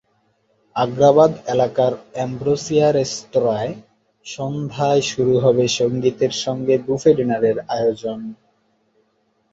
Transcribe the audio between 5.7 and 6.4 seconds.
সংগীতের